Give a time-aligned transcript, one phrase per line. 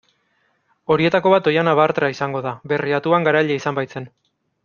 [0.93, 4.09] Horietako bat Oihana Bartra izango da, Berriatuan garaile izan baitzen.